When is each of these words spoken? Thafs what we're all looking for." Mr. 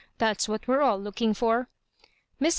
Thafs 0.17 0.49
what 0.49 0.67
we're 0.67 0.81
all 0.81 0.97
looking 0.99 1.35
for." 1.35 1.69
Mr. 2.41 2.49